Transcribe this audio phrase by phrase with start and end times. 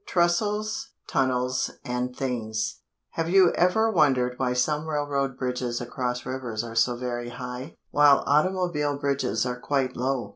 [0.07, 2.79] TRESTLES, TUNNELS AND THINGS
[3.11, 8.23] Have you ever wondered why some railroad bridges across rivers are so very high, while
[8.25, 10.29] automobile bridges are quite low?